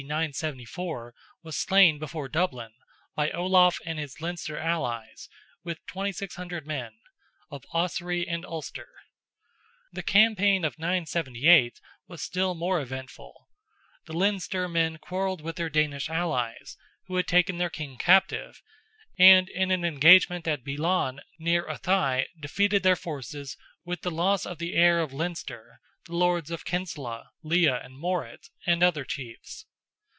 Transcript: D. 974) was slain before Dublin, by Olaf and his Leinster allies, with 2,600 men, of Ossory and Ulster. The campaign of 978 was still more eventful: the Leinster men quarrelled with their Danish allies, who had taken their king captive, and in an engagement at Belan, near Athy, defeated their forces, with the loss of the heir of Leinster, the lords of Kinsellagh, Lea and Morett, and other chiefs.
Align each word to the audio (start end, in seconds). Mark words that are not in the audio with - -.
D. 0.01 0.07
974) 0.07 1.13
was 1.43 1.55
slain 1.55 1.99
before 1.99 2.27
Dublin, 2.27 2.73
by 3.15 3.29
Olaf 3.29 3.77
and 3.85 3.99
his 3.99 4.19
Leinster 4.19 4.57
allies, 4.57 5.29
with 5.63 5.77
2,600 5.85 6.65
men, 6.65 6.93
of 7.51 7.63
Ossory 7.71 8.27
and 8.27 8.43
Ulster. 8.43 8.89
The 9.93 10.01
campaign 10.01 10.65
of 10.65 10.79
978 10.79 11.79
was 12.07 12.23
still 12.23 12.55
more 12.55 12.81
eventful: 12.81 13.47
the 14.07 14.13
Leinster 14.13 14.67
men 14.67 14.97
quarrelled 14.97 15.41
with 15.41 15.57
their 15.57 15.69
Danish 15.69 16.09
allies, 16.09 16.77
who 17.05 17.15
had 17.17 17.27
taken 17.27 17.59
their 17.59 17.69
king 17.69 17.95
captive, 17.99 18.63
and 19.19 19.47
in 19.49 19.69
an 19.69 19.85
engagement 19.85 20.47
at 20.47 20.63
Belan, 20.63 21.19
near 21.37 21.67
Athy, 21.67 22.25
defeated 22.39 22.81
their 22.81 22.95
forces, 22.95 23.55
with 23.85 24.01
the 24.01 24.09
loss 24.09 24.47
of 24.47 24.57
the 24.57 24.73
heir 24.73 24.99
of 24.99 25.13
Leinster, 25.13 25.79
the 26.05 26.15
lords 26.15 26.49
of 26.49 26.65
Kinsellagh, 26.65 27.27
Lea 27.43 27.67
and 27.67 27.95
Morett, 27.99 28.49
and 28.65 28.81
other 28.81 29.05
chiefs. 29.05 29.67